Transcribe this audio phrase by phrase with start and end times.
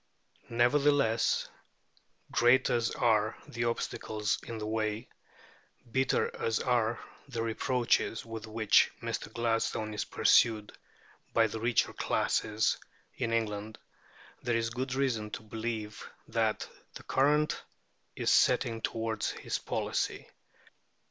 [0.49, 1.47] Nevertheless,
[2.31, 5.07] great as are the obstacles in the way,
[5.91, 9.31] bitter as are the reproaches with which Mr.
[9.31, 10.73] Gladstone is pursued
[11.35, 12.77] by the richer classes
[13.17, 13.77] in England,
[14.41, 17.61] there is good reason to believe that the current
[18.15, 20.27] is setting toward his policy.